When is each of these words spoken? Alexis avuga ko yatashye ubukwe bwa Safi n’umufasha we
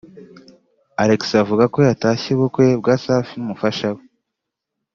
Alexis 1.01 1.33
avuga 1.43 1.63
ko 1.73 1.79
yatashye 1.87 2.29
ubukwe 2.33 2.65
bwa 2.79 2.95
Safi 3.03 3.33
n’umufasha 3.37 3.87
we 3.95 4.01